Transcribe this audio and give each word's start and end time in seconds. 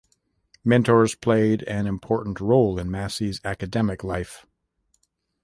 Mentors 0.65 1.13
played 1.13 1.61
an 1.65 1.85
important 1.85 2.39
role 2.39 2.79
in 2.79 2.89
Massey's 2.89 3.39
academic 3.43 4.03
life. 4.03 4.47